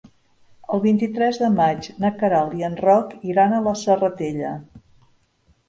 [0.75, 4.59] El vint-i-tres de maig na Queralt i en Roc iran a la Serratella.